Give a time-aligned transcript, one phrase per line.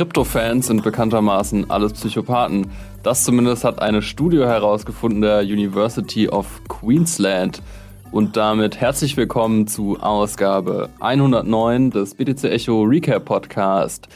[0.00, 2.68] Krypto-Fans sind bekanntermaßen alles Psychopathen.
[3.02, 7.60] Das zumindest hat eine Studie herausgefunden der University of Queensland.
[8.10, 14.08] Und damit herzlich willkommen zu Ausgabe 109 des BTC Echo Recap Podcast.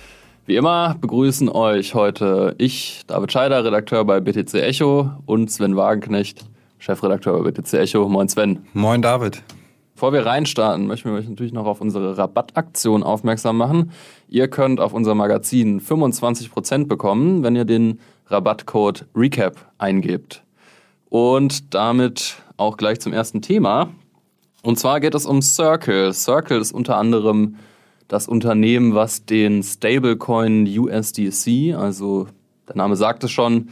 [0.46, 6.46] Wie immer begrüßen euch heute ich, David Scheider, Redakteur bei BTC Echo und Sven Wagenknecht,
[6.79, 8.08] Chefredakteur bei BTC Echo.
[8.08, 8.64] Moin Sven.
[8.72, 9.43] Moin David.
[9.94, 13.93] Bevor wir reinstarten, möchten wir euch natürlich noch auf unsere Rabattaktion aufmerksam machen.
[14.29, 20.43] Ihr könnt auf unser Magazin 25% bekommen, wenn ihr den Rabattcode RECAP eingebt.
[21.08, 23.90] Und damit auch gleich zum ersten Thema.
[24.64, 26.12] Und zwar geht es um Circle.
[26.12, 27.56] Circle ist unter anderem
[28.08, 32.27] das Unternehmen, was den Stablecoin USDC, also
[32.69, 33.69] der Name sagt es schon,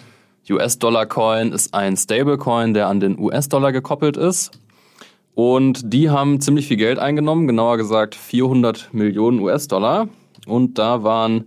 [0.51, 4.51] US-Dollar-Coin ist ein Stablecoin, der an den US-Dollar gekoppelt ist.
[5.35, 10.09] Und die haben ziemlich viel Geld eingenommen, genauer gesagt 400 Millionen US-Dollar.
[10.47, 11.45] Und da waren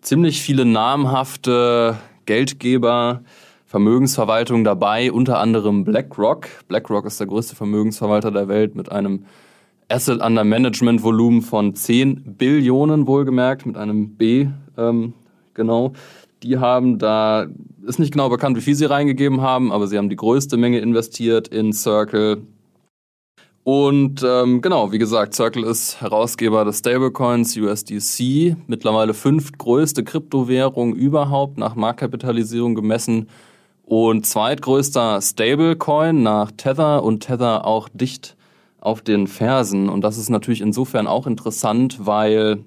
[0.00, 3.22] ziemlich viele namhafte Geldgeber,
[3.66, 6.46] Vermögensverwaltungen dabei, unter anderem BlackRock.
[6.68, 9.24] BlackRock ist der größte Vermögensverwalter der Welt mit einem
[9.88, 15.12] Asset Under Management Volumen von 10 Billionen wohlgemerkt, mit einem B, ähm,
[15.54, 15.92] genau.
[16.42, 17.46] Die haben da,
[17.86, 20.78] ist nicht genau bekannt, wie viel sie reingegeben haben, aber sie haben die größte Menge
[20.78, 22.42] investiert in Circle.
[23.64, 31.56] Und ähm, genau, wie gesagt, Circle ist Herausgeber des Stablecoins USDC, mittlerweile fünftgrößte Kryptowährung überhaupt
[31.56, 33.26] nach Marktkapitalisierung gemessen
[33.86, 38.36] und zweitgrößter Stablecoin nach Tether und Tether auch dicht
[38.80, 39.88] auf den Fersen.
[39.88, 42.64] Und das ist natürlich insofern auch interessant, weil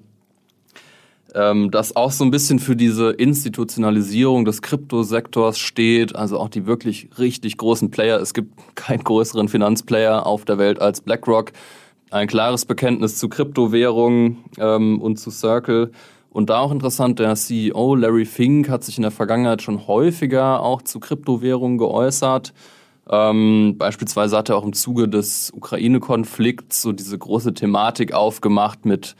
[1.34, 6.66] ähm, das auch so ein bisschen für diese Institutionalisierung des Kryptosektors steht, also auch die
[6.66, 8.20] wirklich richtig großen Player.
[8.20, 11.52] Es gibt keinen größeren Finanzplayer auf der Welt als BlackRock.
[12.10, 15.90] Ein klares Bekenntnis zu Kryptowährungen ähm, und zu Circle.
[16.30, 20.62] Und da auch interessant, der CEO Larry Fink hat sich in der Vergangenheit schon häufiger
[20.62, 22.54] auch zu Kryptowährungen geäußert.
[23.10, 29.16] Ähm, beispielsweise hat er auch im Zuge des Ukraine-Konflikts so diese große Thematik aufgemacht mit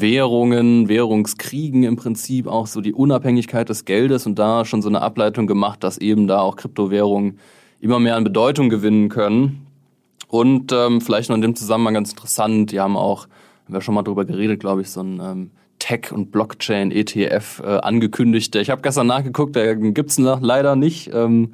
[0.00, 5.00] Währungen, Währungskriegen im Prinzip, auch so die Unabhängigkeit des Geldes und da schon so eine
[5.00, 7.38] Ableitung gemacht, dass eben da auch Kryptowährungen
[7.80, 9.66] immer mehr an Bedeutung gewinnen können.
[10.28, 13.28] Und ähm, vielleicht noch in dem Zusammenhang ganz interessant, die haben auch,
[13.64, 17.66] haben wir schon mal drüber geredet, glaube ich, so ein ähm, Tech- und Blockchain-ETF äh,
[17.78, 18.54] angekündigt.
[18.56, 21.10] Ich habe gestern nachgeguckt, der gibt's noch leider nicht.
[21.12, 21.52] Ähm,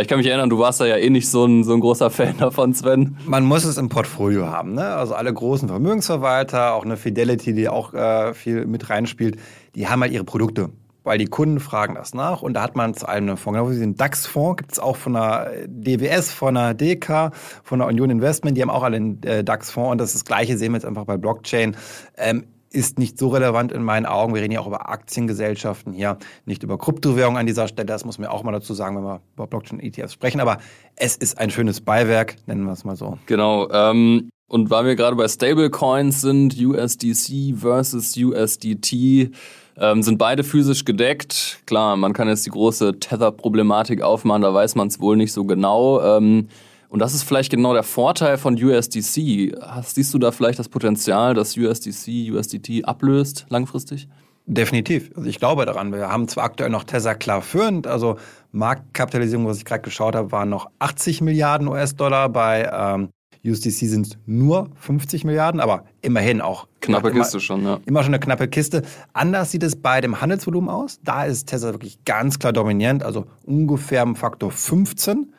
[0.00, 2.10] ich kann mich erinnern, du warst da ja eh nicht so ein, so ein großer
[2.10, 3.16] Fan davon, Sven.
[3.24, 4.74] Man muss es im Portfolio haben.
[4.74, 4.84] Ne?
[4.84, 9.38] Also alle großen Vermögensverwalter, auch eine Fidelity, die auch äh, viel mit reinspielt,
[9.74, 10.70] die haben halt ihre Produkte.
[11.04, 13.78] Weil die Kunden fragen das nach und da hat man zu einem Fonds, genau wie
[13.78, 17.30] den DAX-Fonds, gibt es auch von der DWS, von der DK,
[17.62, 20.24] von der Union Investment, die haben auch alle einen äh, DAX-Fonds und das, ist das
[20.24, 21.76] gleiche sehen wir jetzt einfach bei Blockchain.
[22.16, 24.34] Ähm, ist nicht so relevant in meinen Augen.
[24.34, 27.86] Wir reden ja auch über Aktiengesellschaften hier, nicht über Kryptowährungen an dieser Stelle.
[27.86, 30.40] Das muss man auch mal dazu sagen, wenn wir über Blockchain-ETFs sprechen.
[30.40, 30.58] Aber
[30.96, 33.18] es ist ein schönes Beiwerk, nennen wir es mal so.
[33.26, 33.70] Genau.
[33.70, 39.32] Ähm, und weil wir gerade bei Stablecoins sind, USDC versus USDT,
[39.78, 41.60] ähm, sind beide physisch gedeckt.
[41.66, 45.44] Klar, man kann jetzt die große Tether-Problematik aufmachen, da weiß man es wohl nicht so
[45.44, 46.00] genau.
[46.00, 46.48] Ähm,
[46.88, 49.54] und das ist vielleicht genau der Vorteil von USDC.
[49.82, 54.08] Siehst du da vielleicht das Potenzial, dass USDC USDT ablöst langfristig?
[54.46, 55.10] Definitiv.
[55.16, 55.92] Also ich glaube daran.
[55.92, 58.16] Wir haben zwar aktuell noch Tesla klar führend, also
[58.52, 62.28] Marktkapitalisierung, was ich gerade geschaut habe, waren noch 80 Milliarden US-Dollar.
[62.28, 63.08] Bei ähm,
[63.44, 66.68] USDC sind es nur 50 Milliarden, aber immerhin auch.
[66.80, 67.80] Knappe immer, Kiste schon, ja.
[67.86, 68.82] Immer schon eine knappe Kiste.
[69.12, 71.00] Anders sieht es bei dem Handelsvolumen aus.
[71.02, 75.32] Da ist Tesla wirklich ganz klar dominierend, also ungefähr im Faktor 15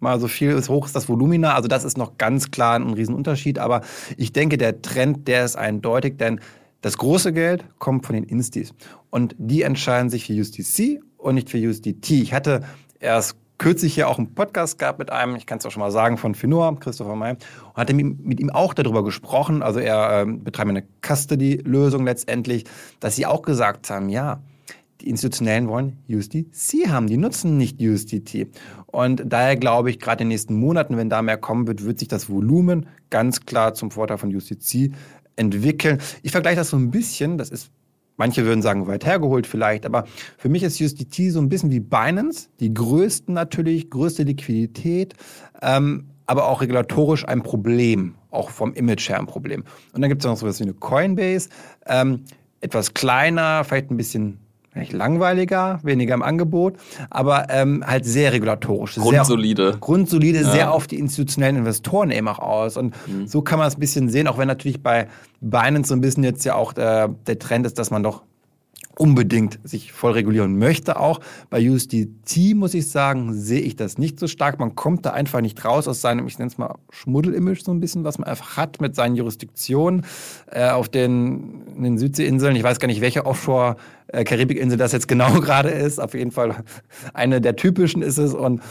[0.00, 1.54] mal so viel ist hoch ist das Volumina.
[1.54, 3.58] Also das ist noch ganz klar ein Riesenunterschied.
[3.58, 3.82] Aber
[4.16, 6.40] ich denke, der Trend, der ist eindeutig, denn
[6.80, 8.72] das große Geld kommt von den Instis.
[9.10, 12.10] Und die entscheiden sich für USDC und nicht für USDT.
[12.10, 12.62] Ich hatte
[13.00, 15.90] erst kürzlich hier auch einen Podcast gehabt mit einem, ich kann es auch schon mal
[15.90, 19.62] sagen, von Finor, Christopher May, und hatte mit ihm auch darüber gesprochen.
[19.62, 22.64] Also er äh, betreibt eine Custody-Lösung letztendlich,
[23.00, 24.40] dass sie auch gesagt haben, ja,
[25.00, 28.48] die Institutionellen wollen USDC haben, die nutzen nicht USDT.
[28.86, 31.98] Und daher glaube ich, gerade in den nächsten Monaten, wenn da mehr kommen wird, wird
[31.98, 34.92] sich das Volumen ganz klar zum Vorteil von USDC
[35.36, 35.98] entwickeln.
[36.22, 37.70] Ich vergleiche das so ein bisschen, das ist
[38.18, 40.04] Manche würden sagen, weit hergeholt vielleicht, aber
[40.38, 45.14] für mich ist USDT so ein bisschen wie Binance, die größten natürlich, größte Liquidität,
[45.62, 49.62] ähm, aber auch regulatorisch ein Problem, auch vom Image her ein Problem.
[49.92, 51.48] Und dann gibt es noch sowas wie eine Coinbase,
[51.86, 52.24] ähm,
[52.60, 54.40] etwas kleiner, vielleicht ein bisschen
[54.90, 56.76] langweiliger, weniger im Angebot,
[57.10, 58.94] aber ähm, halt sehr regulatorisch.
[58.94, 59.72] Grundsolide.
[59.72, 60.50] Sehr, grundsolide, ja.
[60.50, 62.76] sehr auf die institutionellen Investoren eben auch aus.
[62.76, 63.26] Und mhm.
[63.26, 65.08] so kann man es ein bisschen sehen, auch wenn natürlich bei
[65.40, 68.22] Binance so ein bisschen jetzt ja auch der, der Trend ist, dass man doch
[68.98, 71.20] unbedingt sich voll regulieren möchte auch.
[71.50, 74.58] Bei USDT muss ich sagen, sehe ich das nicht so stark.
[74.58, 77.80] Man kommt da einfach nicht raus aus seinem, ich nenne es mal Schmuddelimage so ein
[77.80, 80.04] bisschen, was man einfach hat mit seinen Jurisdiktionen
[80.50, 82.56] äh, auf den, den Südseeinseln.
[82.56, 83.76] Ich weiß gar nicht, welche Offshore
[84.08, 86.00] äh, Karibikinsel das jetzt genau gerade ist.
[86.00, 86.56] Auf jeden Fall
[87.14, 88.34] eine der typischen ist es.
[88.34, 88.62] Und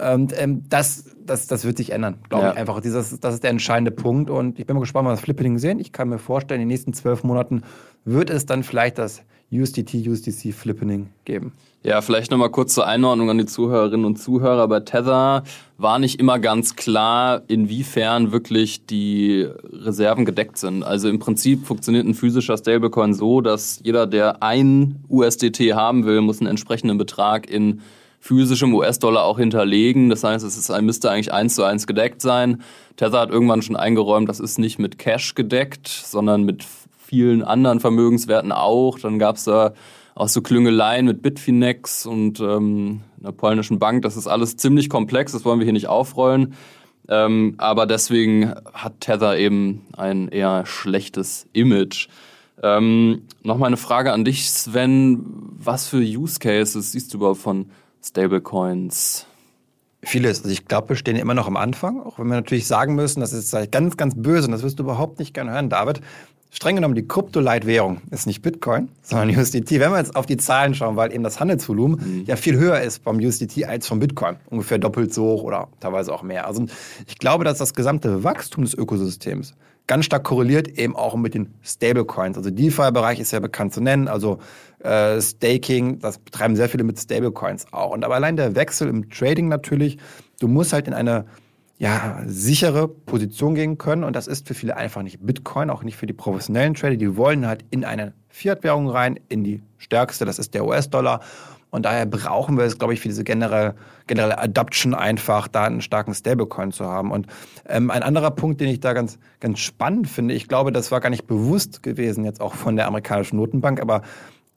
[0.00, 2.52] ähm, ähm, das, das, das wird sich ändern, glaube ja.
[2.52, 2.80] ich einfach.
[2.80, 4.30] Dieses, das ist der entscheidende Punkt.
[4.30, 5.78] Und ich bin mal gespannt, was Flippening sehen.
[5.78, 7.62] Ich kann mir vorstellen, in den nächsten zwölf Monaten
[8.04, 9.22] wird es dann vielleicht das
[9.52, 11.52] USDT, USDC Flippening geben.
[11.86, 14.66] Ja, vielleicht nochmal kurz zur Einordnung an die Zuhörerinnen und Zuhörer.
[14.66, 15.44] Bei Tether
[15.78, 20.82] war nicht immer ganz klar, inwiefern wirklich die Reserven gedeckt sind.
[20.82, 26.22] Also im Prinzip funktioniert ein physischer Stablecoin so, dass jeder, der ein USDT haben will,
[26.22, 27.82] muss einen entsprechenden Betrag in
[28.18, 30.10] physischem US-Dollar auch hinterlegen.
[30.10, 32.62] Das heißt, es ist, müsste eigentlich eins zu eins gedeckt sein.
[32.96, 36.64] Tether hat irgendwann schon eingeräumt, das ist nicht mit Cash gedeckt, sondern mit
[37.06, 38.98] vielen anderen Vermögenswerten auch.
[38.98, 39.74] Dann gab es da
[40.14, 44.02] auch so Klüngeleien mit Bitfinex und ähm, einer polnischen Bank.
[44.02, 46.54] Das ist alles ziemlich komplex, das wollen wir hier nicht aufrollen.
[47.08, 52.08] Ähm, aber deswegen hat Tether eben ein eher schlechtes Image.
[52.62, 55.24] Ähm, Nochmal eine Frage an dich, Sven.
[55.58, 57.70] Was für Use Cases siehst du überhaupt von
[58.02, 59.26] Stablecoins?
[60.02, 60.38] Vieles.
[60.38, 63.20] Also ich glaube, wir stehen immer noch am Anfang, auch wenn wir natürlich sagen müssen,
[63.20, 66.00] das ist ganz, ganz böse und das wirst du überhaupt nicht gerne hören, David
[66.50, 69.80] streng genommen die Kryptoleitwährung ist nicht Bitcoin, sondern USDT.
[69.80, 72.24] Wenn wir jetzt auf die Zahlen schauen, weil eben das Handelsvolumen mhm.
[72.26, 76.12] ja viel höher ist beim USDT als vom Bitcoin, ungefähr doppelt so hoch oder teilweise
[76.12, 76.46] auch mehr.
[76.46, 76.66] Also
[77.06, 79.54] ich glaube, dass das gesamte Wachstum des Ökosystems
[79.86, 82.36] ganz stark korreliert eben auch mit den Stablecoins.
[82.36, 84.38] Also DeFi-Bereich ist ja bekannt zu nennen, also
[84.80, 87.92] äh, Staking, das betreiben sehr viele mit Stablecoins auch.
[87.92, 89.98] Und aber allein der Wechsel im Trading natürlich,
[90.40, 91.26] du musst halt in eine
[91.78, 94.04] ja, sichere Position gehen können.
[94.04, 96.96] Und das ist für viele einfach nicht Bitcoin, auch nicht für die professionellen Trader.
[96.96, 101.20] Die wollen halt in eine Fiat-Währung rein, in die stärkste, das ist der US-Dollar.
[101.70, 103.74] Und daher brauchen wir es, glaube ich, für diese generelle,
[104.06, 107.10] generelle Adoption einfach, da einen starken Stablecoin zu haben.
[107.10, 107.26] Und
[107.68, 111.00] ähm, ein anderer Punkt, den ich da ganz, ganz spannend finde, ich glaube, das war
[111.00, 114.02] gar nicht bewusst gewesen, jetzt auch von der amerikanischen Notenbank, aber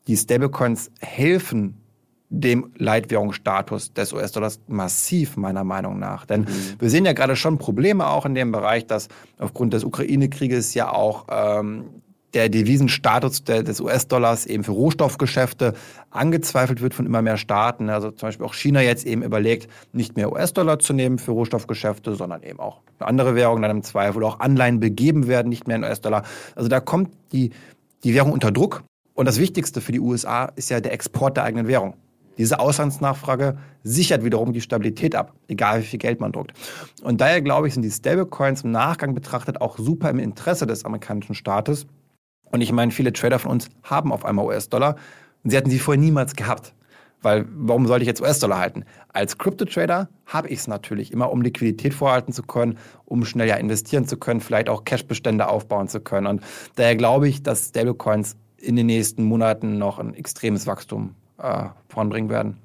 [0.07, 1.81] die Stablecoins helfen
[2.29, 6.25] dem Leitwährungsstatus des US-Dollars massiv, meiner Meinung nach.
[6.25, 6.47] Denn mhm.
[6.79, 9.07] wir sehen ja gerade schon Probleme auch in dem Bereich, dass
[9.39, 11.85] aufgrund des Ukraine-Krieges ja auch ähm,
[12.33, 15.73] der Devisenstatus des US-Dollars eben für Rohstoffgeschäfte
[16.11, 17.89] angezweifelt wird von immer mehr Staaten.
[17.89, 22.15] Also zum Beispiel auch China jetzt eben überlegt, nicht mehr US-Dollar zu nehmen für Rohstoffgeschäfte,
[22.15, 25.77] sondern eben auch eine andere Währung dann im Zweifel auch Anleihen begeben werden, nicht mehr
[25.77, 26.23] in US-Dollar.
[26.55, 27.51] Also da kommt die,
[28.03, 28.83] die Währung unter Druck.
[29.15, 31.95] Und das Wichtigste für die USA ist ja der Export der eigenen Währung.
[32.39, 36.53] Diese Auslandsnachfrage sichert wiederum die Stabilität ab, egal wie viel Geld man druckt.
[37.03, 40.85] Und daher glaube ich, sind die Stablecoins im Nachgang betrachtet auch super im Interesse des
[40.85, 41.85] amerikanischen Staates.
[42.49, 44.95] Und ich meine, viele Trader von uns haben auf einmal US-Dollar
[45.43, 46.73] und sie hatten sie vorher niemals gehabt.
[47.21, 48.85] Weil warum sollte ich jetzt US-Dollar halten?
[49.09, 53.55] Als Crypto-Trader habe ich es natürlich immer, um Liquidität vorhalten zu können, um schnell ja
[53.55, 56.27] investieren zu können, vielleicht auch Cash-Bestände aufbauen zu können.
[56.27, 56.41] Und
[56.75, 62.29] daher glaube ich, dass Stablecoins in den nächsten Monaten noch ein extremes Wachstum äh, voranbringen
[62.29, 62.57] werden.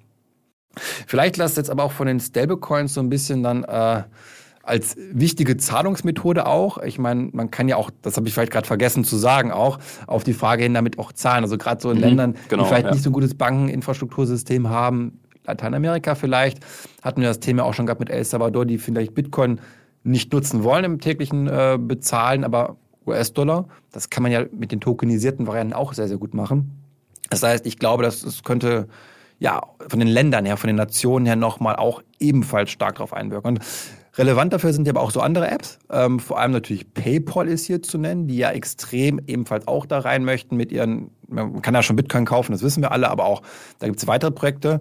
[0.77, 4.03] Vielleicht lasst jetzt aber auch von den Stablecoins so ein bisschen dann äh,
[4.63, 6.79] als wichtige Zahlungsmethode auch.
[6.79, 9.79] Ich meine, man kann ja auch, das habe ich vielleicht gerade vergessen zu sagen, auch
[10.07, 11.45] auf die Frage hin damit auch zahlen.
[11.45, 12.93] Also gerade so in mhm, Ländern, genau, die vielleicht ja.
[12.93, 16.61] nicht so ein gutes Bankeninfrastruktursystem haben, Lateinamerika vielleicht,
[17.03, 19.61] hatten wir das Thema auch schon gehabt mit El Salvador, die vielleicht Bitcoin
[20.03, 24.81] nicht nutzen wollen im täglichen äh, Bezahlen, aber US-Dollar, das kann man ja mit den
[24.81, 26.84] tokenisierten Varianten auch sehr, sehr gut machen.
[27.43, 28.89] Das heißt, ich glaube, dass es könnte
[29.39, 33.57] ja von den Ländern her, von den Nationen her nochmal auch ebenfalls stark darauf einwirken.
[33.57, 33.61] Und
[34.17, 35.79] relevant dafür sind ja aber auch so andere Apps.
[35.91, 39.99] Ähm, vor allem natürlich PayPal ist hier zu nennen, die ja extrem ebenfalls auch da
[39.99, 43.25] rein möchten mit ihren, man kann ja schon Bitcoin kaufen, das wissen wir alle, aber
[43.25, 43.43] auch
[43.81, 44.81] da gibt es weitere Projekte.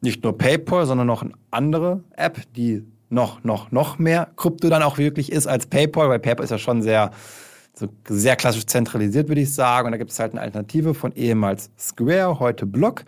[0.00, 4.82] Nicht nur PayPal, sondern noch eine andere App, die noch, noch, noch mehr Krypto dann
[4.82, 7.10] auch wirklich ist als PayPal, weil PayPal ist ja schon sehr
[7.74, 9.86] so sehr klassisch zentralisiert, würde ich sagen.
[9.86, 13.04] Und da gibt es halt eine Alternative von ehemals Square, heute Block.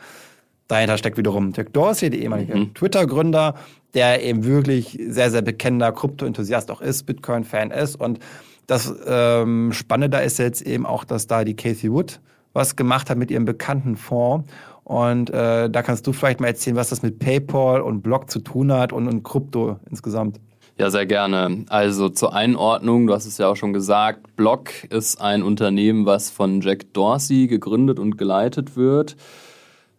[0.68, 2.74] Dahinter steckt wiederum Jack Dorsey, der ehemalige mhm.
[2.74, 3.54] Twitter-Gründer,
[3.94, 7.96] der eben wirklich sehr, sehr bekennender Krypto-Enthusiast auch ist, Bitcoin-Fan ist.
[7.96, 8.18] Und
[8.66, 12.20] das ähm, Spannende da ist jetzt eben auch, dass da die Casey Wood
[12.52, 14.50] was gemacht hat mit ihrem bekannten Fonds.
[14.82, 18.40] Und äh, da kannst du vielleicht mal erzählen, was das mit PayPal und Block zu
[18.40, 20.40] tun hat und, und Krypto insgesamt.
[20.78, 21.64] Ja, sehr gerne.
[21.70, 26.30] Also zur Einordnung, du hast es ja auch schon gesagt, Block ist ein Unternehmen, was
[26.30, 29.16] von Jack Dorsey gegründet und geleitet wird.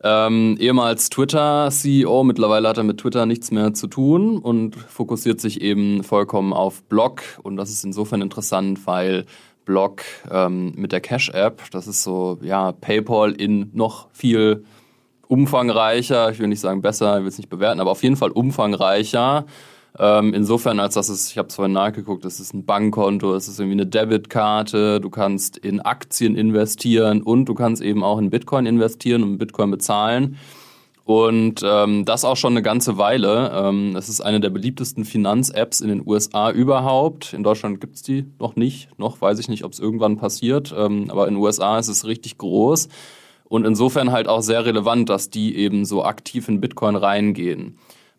[0.04, 5.62] Ähm, ehemals Twitter-CEO, mittlerweile hat er mit Twitter nichts mehr zu tun und fokussiert sich
[5.62, 7.24] eben vollkommen auf Block.
[7.42, 9.26] Und das ist insofern interessant, weil
[9.66, 11.72] Block ähm, mit der Cash-App.
[11.72, 14.64] Das ist so, ja, PayPal in noch viel
[15.28, 16.30] umfangreicher.
[16.30, 19.48] Ich will nicht sagen besser, ich will es nicht bewerten, aber auf jeden Fall umfangreicher.
[20.00, 23.48] Ähm, insofern, als dass es, ich habe es vorhin nachgeguckt, es ist ein Bankkonto, es
[23.48, 28.30] ist irgendwie eine Debitkarte, du kannst in Aktien investieren und du kannst eben auch in
[28.30, 30.38] Bitcoin investieren und Bitcoin bezahlen.
[31.08, 33.50] Und ähm, das auch schon eine ganze Weile.
[33.56, 37.32] Ähm, es ist eine der beliebtesten Finanz-Apps in den USA überhaupt.
[37.32, 38.90] In Deutschland gibt's die noch nicht.
[39.00, 40.76] Noch weiß ich nicht, ob es irgendwann passiert.
[40.78, 42.90] Ähm, aber in den USA ist es richtig groß.
[43.46, 47.78] Und insofern halt auch sehr relevant, dass die eben so aktiv in Bitcoin reingehen.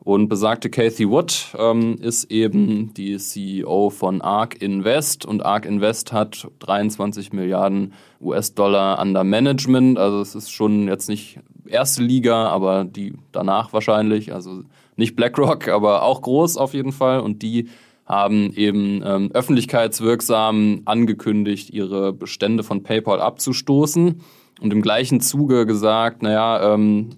[0.08, 6.14] Und besagte Kathy Wood ähm, ist eben die CEO von ARK Invest und ARK Invest
[6.14, 9.98] hat 23 Milliarden US-Dollar under Management.
[9.98, 14.32] Also es ist schon jetzt nicht erste Liga, aber die danach wahrscheinlich.
[14.32, 14.62] Also
[14.96, 17.20] nicht BlackRock, aber auch groß auf jeden Fall.
[17.20, 17.68] Und die
[18.06, 24.22] haben eben ähm, öffentlichkeitswirksam angekündigt, ihre Bestände von PayPal abzustoßen
[24.62, 27.10] und im gleichen Zuge gesagt, naja, ähm,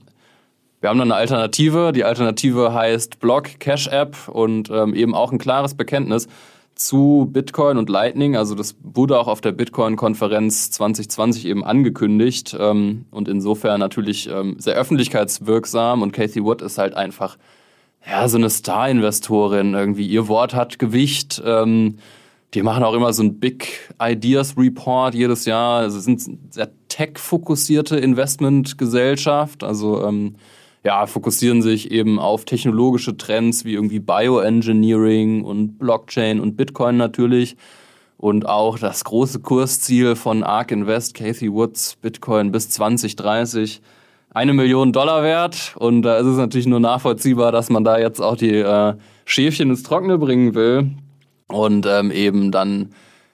[0.81, 1.93] wir haben dann eine Alternative.
[1.93, 6.27] Die Alternative heißt Block Cash App und ähm, eben auch ein klares Bekenntnis
[6.75, 8.37] zu Bitcoin und Lightning.
[8.37, 14.57] Also das wurde auch auf der Bitcoin-Konferenz 2020 eben angekündigt ähm, und insofern natürlich ähm,
[14.59, 16.01] sehr öffentlichkeitswirksam.
[16.01, 17.37] Und Kathy Wood ist halt einfach
[18.09, 19.75] ja so eine Star-Investorin.
[19.75, 21.43] Irgendwie ihr Wort hat Gewicht.
[21.45, 21.99] Ähm,
[22.55, 25.81] die machen auch immer so ein Big Ideas Report jedes Jahr.
[25.81, 29.63] Also sind sehr tech-fokussierte Investmentgesellschaft.
[29.63, 30.37] Also ähm,
[30.85, 37.57] ja, fokussieren sich eben auf technologische Trends wie irgendwie Bioengineering und Blockchain und Bitcoin natürlich.
[38.17, 43.81] Und auch das große Kursziel von ARK Invest, Kathy Woods, Bitcoin bis 2030,
[44.31, 45.75] eine Million Dollar wert.
[45.79, 48.95] Und da ist es natürlich nur nachvollziehbar, dass man da jetzt auch die äh,
[49.25, 50.91] Schäfchen ins Trockene bringen will
[51.49, 52.91] und ähm, eben dann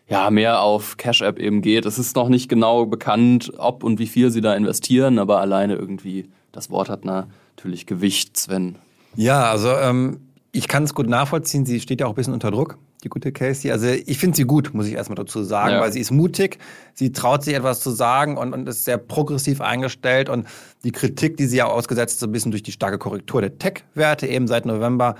[0.08, 1.84] ja mehr auf Cash App eben geht.
[1.84, 5.74] Es ist noch nicht genau bekannt, ob und wie viel sie da investieren, aber alleine
[5.74, 8.76] irgendwie das Wort hat natürlich Gewicht, Sven.
[9.14, 10.20] Ja, also ähm,
[10.52, 11.66] ich kann es gut nachvollziehen.
[11.66, 13.70] Sie steht ja auch ein bisschen unter Druck, die gute Casey.
[13.70, 15.80] Also ich finde sie gut, muss ich erstmal dazu sagen, ja.
[15.80, 16.58] weil sie ist mutig,
[16.94, 20.28] sie traut sich etwas zu sagen und, und ist sehr progressiv eingestellt.
[20.28, 20.46] Und
[20.82, 24.26] die Kritik, die sie ja ausgesetzt, so ein bisschen durch die starke Korrektur der Tech-Werte
[24.26, 25.14] eben seit November,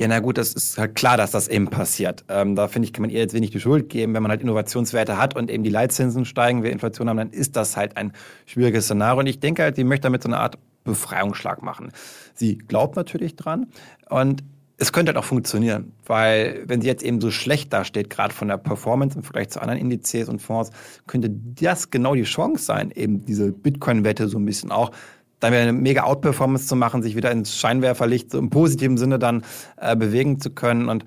[0.00, 2.24] ja, na gut, das ist halt klar, dass das eben passiert.
[2.30, 4.14] Ähm, da finde ich, kann man ihr jetzt wenig die Schuld geben.
[4.14, 7.54] Wenn man halt Innovationswerte hat und eben die Leitzinsen steigen, wir Inflation haben, dann ist
[7.54, 8.14] das halt ein
[8.46, 9.20] schwieriges Szenario.
[9.20, 10.56] Und ich denke halt, sie möchte damit so eine Art
[10.90, 11.92] Befreiungsschlag machen.
[12.34, 13.66] Sie glaubt natürlich dran
[14.08, 14.42] und
[14.80, 18.48] es könnte halt auch funktionieren, weil wenn sie jetzt eben so schlecht dasteht, gerade von
[18.48, 20.70] der Performance im Vergleich zu anderen Indizes und Fonds,
[21.06, 24.90] könnte das genau die Chance sein, eben diese Bitcoin-Wette so ein bisschen auch
[25.38, 29.18] dann wieder eine mega Outperformance zu machen, sich wieder ins Scheinwerferlicht so im positiven Sinne
[29.18, 29.44] dann
[29.76, 30.88] äh, bewegen zu können.
[30.88, 31.04] Und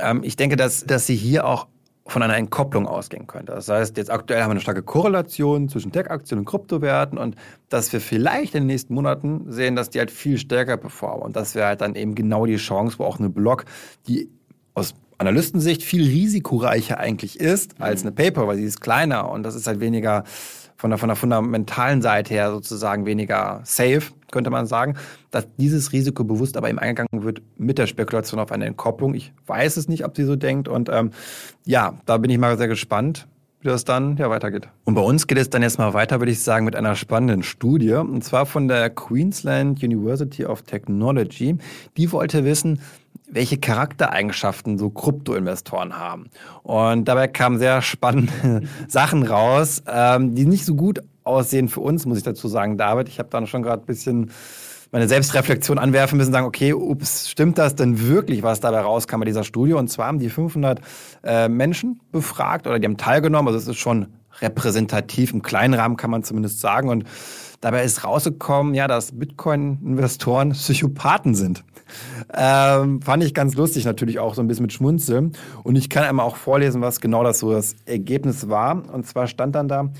[0.00, 1.66] ähm, ich denke, dass, dass sie hier auch
[2.08, 3.52] von einer Entkopplung ausgehen könnte.
[3.52, 7.36] Das heißt, jetzt aktuell haben wir eine starke Korrelation zwischen Tech-Aktien und Kryptowerten und
[7.68, 11.22] dass wir vielleicht in den nächsten Monaten sehen, dass die halt viel stärker performen.
[11.22, 13.66] Und das wäre halt dann eben genau die Chance, wo auch eine Block,
[14.06, 14.30] die
[14.72, 19.54] aus Analystensicht viel risikoreicher eigentlich ist als eine Paper, weil sie ist kleiner und das
[19.54, 20.24] ist halt weniger
[20.78, 24.94] von der, von der fundamentalen Seite her sozusagen weniger safe, könnte man sagen,
[25.30, 29.14] dass dieses Risiko bewusst aber eben eingegangen wird mit der Spekulation auf eine Entkopplung.
[29.14, 31.10] Ich weiß es nicht, ob sie so denkt und ähm,
[31.66, 33.26] ja, da bin ich mal sehr gespannt
[33.60, 34.68] wie das dann ja weitergeht.
[34.84, 37.42] Und bei uns geht es dann jetzt mal weiter, würde ich sagen, mit einer spannenden
[37.42, 37.94] Studie.
[37.94, 41.56] Und zwar von der Queensland University of Technology.
[41.96, 42.80] Die wollte wissen,
[43.30, 46.30] welche Charaktereigenschaften so Kryptoinvestoren haben.
[46.62, 52.06] Und dabei kamen sehr spannende Sachen raus, ähm, die nicht so gut aussehen für uns,
[52.06, 53.08] muss ich dazu sagen, David.
[53.08, 54.30] Ich habe dann schon gerade ein bisschen
[54.90, 59.26] meine Selbstreflexion anwerfen müssen, sagen, okay, ups, stimmt das denn wirklich, was dabei rauskam bei
[59.26, 59.74] dieser Studie?
[59.74, 60.80] Und zwar haben die 500
[61.24, 64.06] äh, Menschen befragt oder die haben teilgenommen, also es ist schon
[64.40, 66.88] repräsentativ, im kleinen Rahmen kann man zumindest sagen.
[66.88, 67.04] Und
[67.60, 71.64] dabei ist rausgekommen, ja, dass Bitcoin-Investoren Psychopathen sind.
[72.34, 75.32] Ähm, fand ich ganz lustig, natürlich auch so ein bisschen mit Schmunzeln.
[75.62, 78.82] Und ich kann einmal auch vorlesen, was genau das so das Ergebnis war.
[78.92, 79.90] Und zwar stand dann da,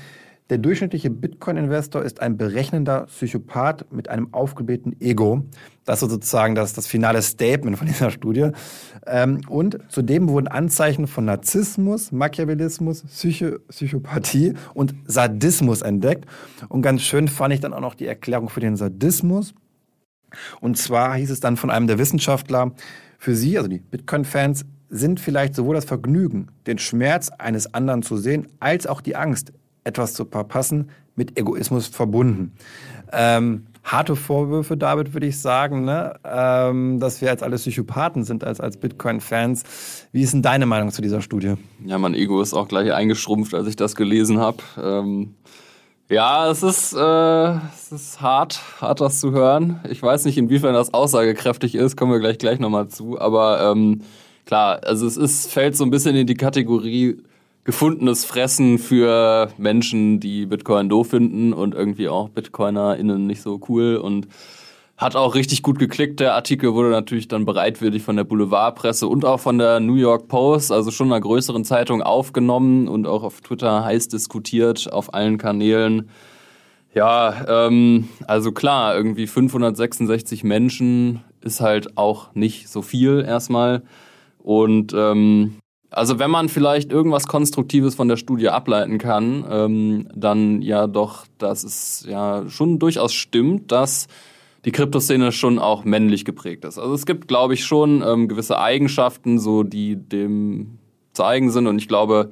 [0.49, 5.43] der durchschnittliche Bitcoin-Investor ist ein berechnender Psychopath mit einem aufgeblähten Ego.
[5.85, 8.49] Das ist sozusagen das, das finale Statement von dieser Studie.
[9.05, 16.25] Ähm, und zudem wurden Anzeichen von Narzissmus, Machiavellismus, Psycho Psychopathie und Sadismus entdeckt.
[16.67, 19.53] Und ganz schön fand ich dann auch noch die Erklärung für den Sadismus.
[20.61, 22.71] Und zwar hieß es dann von einem der Wissenschaftler,
[23.17, 28.17] für sie, also die Bitcoin-Fans, sind vielleicht sowohl das Vergnügen, den Schmerz eines anderen zu
[28.17, 32.53] sehen, als auch die Angst, etwas zu verpassen, mit Egoismus verbunden.
[33.11, 36.15] Ähm, harte Vorwürfe, David, würde ich sagen, ne?
[36.23, 39.63] ähm, dass wir als alle Psychopathen sind, als, als Bitcoin-Fans.
[40.11, 41.55] Wie ist denn deine Meinung zu dieser Studie?
[41.85, 44.57] Ja, mein Ego ist auch gleich eingeschrumpft, als ich das gelesen habe.
[44.81, 45.35] Ähm,
[46.09, 49.79] ja, es ist, äh, es ist hart, hart das zu hören.
[49.89, 53.19] Ich weiß nicht, inwiefern das aussagekräftig ist, kommen wir gleich gleich nochmal zu.
[53.19, 54.01] Aber ähm,
[54.45, 57.21] klar, also es ist, fällt so ein bisschen in die Kategorie
[57.69, 63.97] gefundenes Fressen für Menschen, die Bitcoin doof finden und irgendwie auch BitcoinerInnen nicht so cool
[63.97, 64.27] und
[64.97, 66.19] hat auch richtig gut geklickt.
[66.19, 70.27] Der Artikel wurde natürlich dann bereitwillig von der Boulevardpresse und auch von der New York
[70.27, 75.37] Post, also schon einer größeren Zeitung, aufgenommen und auch auf Twitter heiß diskutiert, auf allen
[75.37, 76.09] Kanälen.
[76.95, 83.83] Ja, ähm, also klar, irgendwie 566 Menschen ist halt auch nicht so viel erstmal.
[84.39, 85.59] Und ähm,
[85.91, 91.25] also wenn man vielleicht irgendwas Konstruktives von der Studie ableiten kann, ähm, dann ja doch,
[91.37, 94.07] dass es ja schon durchaus stimmt, dass
[94.65, 96.77] die Kryptoszene schon auch männlich geprägt ist.
[96.77, 100.79] Also es gibt, glaube ich, schon ähm, gewisse Eigenschaften, so die dem
[101.13, 101.67] zu eigen sind.
[101.67, 102.31] Und ich glaube,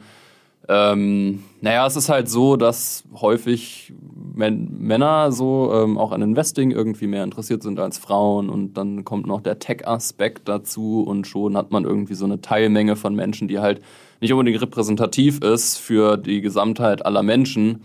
[0.69, 3.93] ähm, naja, es ist halt so, dass häufig
[4.35, 9.27] Männer so ähm, auch an Investing irgendwie mehr interessiert sind als Frauen und dann kommt
[9.27, 13.59] noch der Tech-Aspekt dazu und schon hat man irgendwie so eine Teilmenge von Menschen, die
[13.59, 13.81] halt
[14.19, 17.81] nicht unbedingt repräsentativ ist für die Gesamtheit aller Menschen.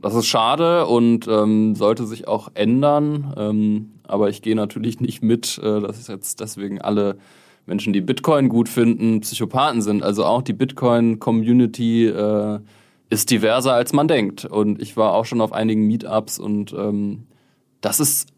[0.00, 5.22] Das ist schade und ähm, sollte sich auch ändern, ähm, aber ich gehe natürlich nicht
[5.22, 7.18] mit, äh, dass jetzt deswegen alle
[7.66, 10.02] Menschen, die Bitcoin gut finden, Psychopathen sind.
[10.02, 12.58] Also auch die Bitcoin-Community äh,
[13.10, 14.44] ist diverser, als man denkt.
[14.44, 17.24] Und ich war auch schon auf einigen Meetups und ähm,
[17.80, 18.28] das ist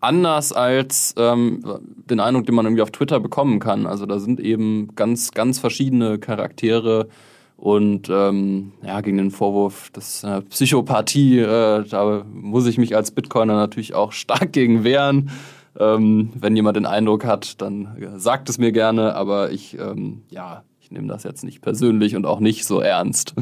[0.00, 1.62] anders als ähm,
[2.10, 3.86] den Eindruck, den man irgendwie auf Twitter bekommen kann.
[3.86, 7.08] Also da sind eben ganz, ganz verschiedene Charaktere
[7.56, 13.12] und ähm, ja, gegen den Vorwurf des äh, Psychopathie, äh, da muss ich mich als
[13.12, 15.30] Bitcoiner natürlich auch stark gegen wehren.
[15.78, 20.22] Ähm, wenn jemand den Eindruck hat, dann äh, sagt es mir gerne, aber ich, ähm,
[20.28, 23.34] ja, nehme das jetzt nicht persönlich und auch nicht so ernst.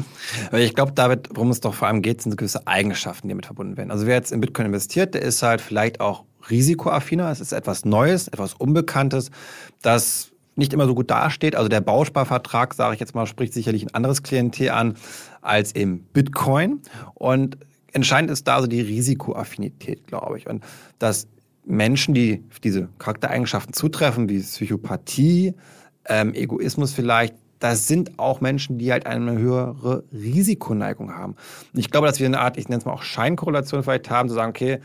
[0.53, 3.77] Ich glaube, David, worum es doch vor allem geht, sind gewisse Eigenschaften, die damit verbunden
[3.77, 3.91] werden.
[3.91, 7.29] Also wer jetzt in Bitcoin investiert, der ist halt vielleicht auch risikoaffiner.
[7.29, 9.29] Es ist etwas Neues, etwas Unbekanntes,
[9.81, 11.55] das nicht immer so gut dasteht.
[11.55, 14.95] Also der Bausparvertrag, sage ich jetzt mal, spricht sicherlich ein anderes Klientel an
[15.41, 16.81] als im Bitcoin.
[17.13, 17.57] Und
[17.93, 20.47] entscheidend ist da so die Risikoaffinität, glaube ich.
[20.47, 20.63] Und
[20.99, 21.27] dass
[21.65, 25.53] Menschen, die diese Charaktereigenschaften zutreffen, wie Psychopathie,
[26.05, 31.35] ähm, Egoismus vielleicht, das sind auch Menschen, die halt eine höhere Risikoneigung haben.
[31.73, 34.29] Und ich glaube, dass wir eine Art, ich nenne es mal auch Scheinkorrelation vielleicht haben,
[34.29, 34.79] zu sagen, okay,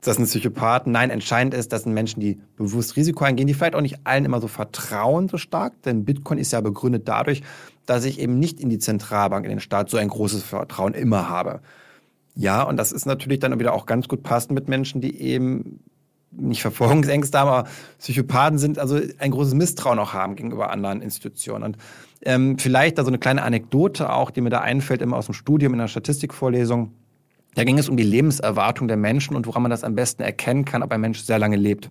[0.00, 0.92] das sind Psychopathen.
[0.92, 4.24] Nein, entscheidend ist, das sind Menschen, die bewusst Risiko eingehen, die vielleicht auch nicht allen
[4.24, 7.42] immer so vertrauen so stark, denn Bitcoin ist ja begründet dadurch,
[7.86, 11.28] dass ich eben nicht in die Zentralbank, in den Staat so ein großes Vertrauen immer
[11.28, 11.60] habe.
[12.34, 15.80] Ja, und das ist natürlich dann wieder auch ganz gut passend mit Menschen, die eben
[16.36, 17.68] nicht Verfolgungsängste haben, aber
[17.98, 21.64] Psychopathen sind, also ein großes Misstrauen auch haben gegenüber anderen Institutionen.
[21.64, 21.76] Und
[22.22, 25.34] ähm, vielleicht da so eine kleine Anekdote auch, die mir da einfällt, immer aus dem
[25.34, 26.92] Studium in der Statistikvorlesung.
[27.54, 30.64] Da ging es um die Lebenserwartung der Menschen und woran man das am besten erkennen
[30.64, 31.90] kann, ob ein Mensch sehr lange lebt.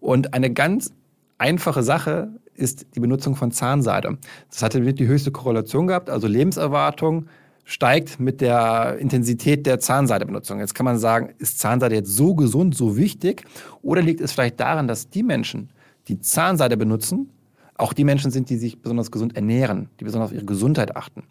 [0.00, 0.92] Und eine ganz
[1.38, 4.18] einfache Sache ist die Benutzung von Zahnseide.
[4.50, 7.26] Das hatte die höchste Korrelation gehabt, also Lebenserwartung
[7.72, 10.60] steigt mit der Intensität der Zahnseidebenutzung.
[10.60, 13.44] Jetzt kann man sagen, ist Zahnseide jetzt so gesund, so wichtig?
[13.80, 15.70] Oder liegt es vielleicht daran, dass die Menschen,
[16.06, 17.30] die Zahnseide benutzen,
[17.76, 21.22] auch die Menschen sind, die sich besonders gesund ernähren, die besonders auf ihre Gesundheit achten?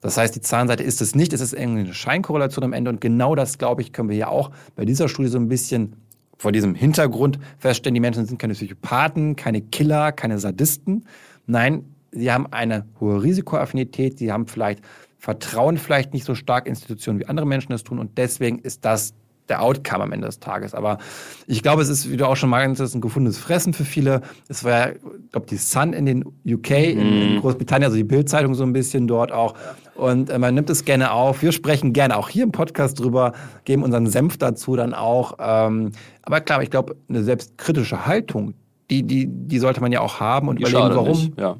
[0.00, 2.90] Das heißt, die Zahnseite ist es nicht, es ist irgendwie eine Scheinkorrelation am Ende.
[2.90, 5.94] Und genau das, glaube ich, können wir ja auch bei dieser Studie so ein bisschen
[6.36, 11.04] vor diesem Hintergrund feststellen, die Menschen sind keine Psychopathen, keine Killer, keine Sadisten.
[11.46, 14.82] Nein, sie haben eine hohe Risikoaffinität, sie haben vielleicht
[15.18, 17.98] vertrauen vielleicht nicht so stark Institutionen, wie andere Menschen das tun.
[17.98, 19.14] Und deswegen ist das
[19.48, 20.74] der Outcome am Ende des Tages.
[20.74, 20.98] Aber
[21.46, 24.20] ich glaube, es ist, wie du auch schon meintest, ein gefundenes Fressen für viele.
[24.48, 27.40] Es war ja, ich glaube, die Sun in den UK, in, in mhm.
[27.40, 29.54] Großbritannien, also die Bildzeitung so ein bisschen dort auch.
[29.94, 31.42] Und äh, man nimmt es gerne auf.
[31.42, 33.32] Wir sprechen gerne auch hier im Podcast drüber,
[33.64, 35.34] geben unseren Senf dazu dann auch.
[35.38, 38.54] Ähm, aber klar, ich glaube, eine selbstkritische Haltung,
[38.90, 41.08] die, die, die sollte man ja auch haben und die überlegen, warum.
[41.08, 41.56] Nicht, ja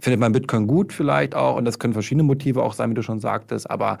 [0.00, 3.02] findet man Bitcoin gut vielleicht auch und das können verschiedene Motive auch sein, wie du
[3.02, 3.98] schon sagtest, aber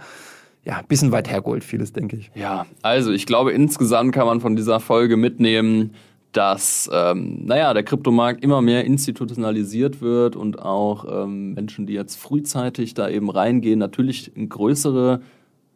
[0.64, 2.30] ja, ein bisschen weit hergeholt vieles, denke ich.
[2.34, 5.94] Ja, also ich glaube, insgesamt kann man von dieser Folge mitnehmen,
[6.32, 12.16] dass, ähm, naja, der Kryptomarkt immer mehr institutionalisiert wird und auch ähm, Menschen, die jetzt
[12.16, 15.20] frühzeitig da eben reingehen, natürlich eine größere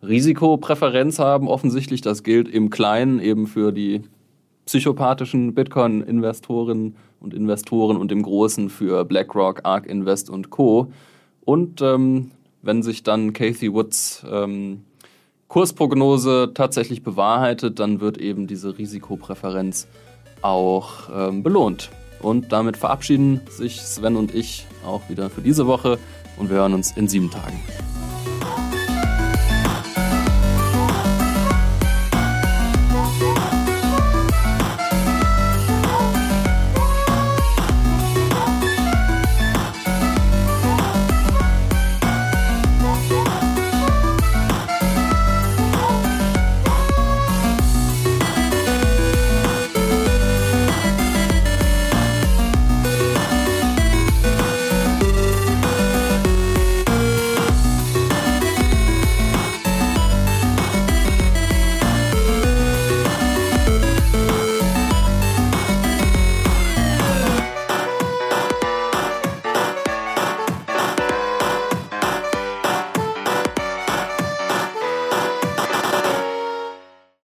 [0.03, 2.03] Risikopräferenz haben, offensichtlich.
[2.03, 4.03] Das gilt im Kleinen eben für die
[4.73, 10.91] psychopathischen Bitcoin-Investoren und Investoren und im Großen für BlackRock, ARK Invest und Co.
[11.45, 12.31] Und ähm,
[12.63, 14.85] wenn sich dann Kathy Woods ähm,
[15.49, 19.89] Kursprognose tatsächlich bewahrheitet, dann wird eben diese Risikopräferenz
[20.41, 21.91] auch ähm, belohnt.
[22.23, 25.99] Und damit verabschieden sich Sven und ich auch wieder für diese Woche
[26.39, 27.61] und wir hören uns in sieben Tagen.